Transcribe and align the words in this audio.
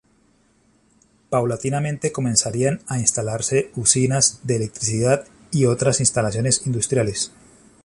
Paulatinamente 1.29 2.11
comenzarían 2.11 2.81
a 2.87 2.97
instalarse 2.97 3.69
usinas 3.75 4.39
de 4.41 4.55
electricidad 4.55 5.25
y 5.51 5.65
otras 5.65 5.99
instalaciones 5.99 6.65
industriales. 6.65 7.31